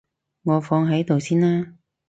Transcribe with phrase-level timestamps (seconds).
[0.41, 1.73] 我放喺度先啦